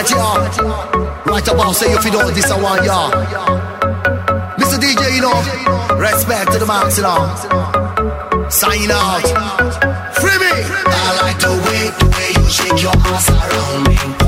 [0.00, 1.32] right here.
[1.32, 3.10] Right about say if you don't this I want ya.
[4.56, 4.78] Mr.
[4.78, 8.48] DJ, you know, respect to the max, you know.
[8.48, 9.26] Sign out.
[10.14, 10.52] Free me.
[10.52, 14.19] I like the way the way you shake your ass around me.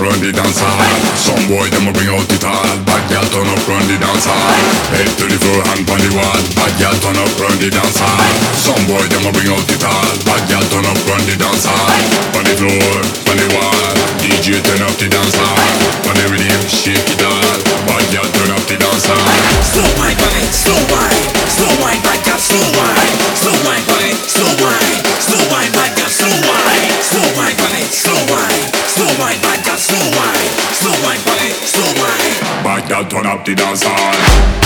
[0.00, 0.80] Run the dance hall.
[1.16, 2.76] Some boy them a bring out it all.
[2.84, 4.52] Bad gal turn up run the dance hall.
[4.92, 6.40] Head to the floor, hand on the wall.
[6.56, 8.20] Bad gal turn up run the dance hall.
[8.56, 10.10] Some boy them a bring out it all.
[10.28, 11.88] Bad gal turn up run the dance hall.
[12.36, 12.96] On the floor,
[13.32, 13.96] on the wall.
[14.20, 15.60] DJ turn up the dance hall.
[16.08, 17.56] On the rhythm, shake it all.
[17.88, 19.28] Bad gal turn up the dance hall.
[19.64, 21.15] Slow wine, wine, slow wine,
[33.16, 34.65] turn up the dance hall.